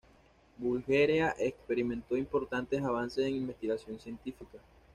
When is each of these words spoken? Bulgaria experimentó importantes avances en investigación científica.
Bulgaria 0.57 1.35
experimentó 1.37 2.17
importantes 2.17 2.81
avances 2.81 3.23
en 3.27 3.35
investigación 3.35 3.99
científica. 3.99 4.57